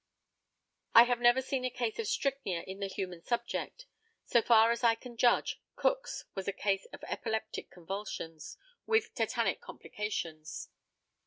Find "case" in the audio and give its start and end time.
1.69-1.99, 6.53-6.87